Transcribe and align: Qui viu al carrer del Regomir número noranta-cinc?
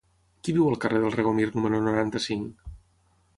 Qui 0.45 0.53
viu 0.55 0.69
al 0.69 0.79
carrer 0.85 1.01
del 1.03 1.13
Regomir 1.17 1.45
número 1.59 1.83
noranta-cinc? 1.89 2.67